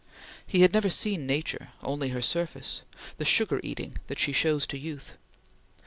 He 0.43 0.61
had 0.61 0.73
never 0.73 0.89
seen 0.89 1.27
Nature 1.27 1.69
only 1.83 2.09
her 2.09 2.23
surface 2.23 2.81
the 3.17 3.23
sugar 3.23 3.59
coating 3.59 3.97
that 4.07 4.17
she 4.17 4.31
shows 4.31 4.65
to 4.65 4.79
youth. 4.79 5.13